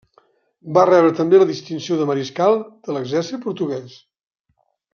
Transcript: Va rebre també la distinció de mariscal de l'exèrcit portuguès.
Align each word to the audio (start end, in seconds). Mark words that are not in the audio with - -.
Va 0.77 0.85
rebre 0.89 1.11
també 1.19 1.41
la 1.41 1.47
distinció 1.49 1.97
de 1.99 2.07
mariscal 2.13 2.57
de 2.89 2.97
l'exèrcit 2.97 3.45
portuguès. 3.47 3.97